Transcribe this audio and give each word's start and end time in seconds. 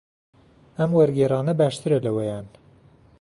ئەم 0.77 0.91
وەرگێڕانە 0.97 1.53
باشترە 1.59 1.97
لەوەیان. 2.05 2.47